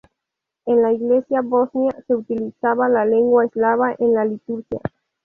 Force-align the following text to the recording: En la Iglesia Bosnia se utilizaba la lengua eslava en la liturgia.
En 0.65 0.81
la 0.81 0.91
Iglesia 0.91 1.41
Bosnia 1.43 1.91
se 2.07 2.15
utilizaba 2.15 2.89
la 2.89 3.05
lengua 3.05 3.45
eslava 3.45 3.93
en 3.99 4.15
la 4.15 4.25
liturgia. 4.25 4.79